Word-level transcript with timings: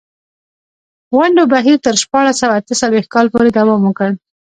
غونډو 1.15 1.43
بهیر 1.53 1.77
تر 1.85 1.95
شپاړس 2.03 2.35
سوه 2.41 2.53
اته 2.59 2.73
څلوېښت 2.81 3.09
کال 3.15 3.25
پورې 3.33 3.49
دوام 3.57 3.81
وکړ. 3.85 4.09